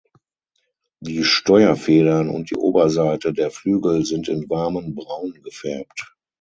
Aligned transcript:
Die 1.03 1.23
Steuerfedern 1.23 2.27
und 2.31 2.49
die 2.49 2.55
Oberseite 2.55 3.33
der 3.33 3.51
Flügel 3.51 4.03
sind 4.03 4.27
in 4.29 4.49
warmem 4.49 4.95
Braun 4.95 5.31
gefärbt. 5.43 6.15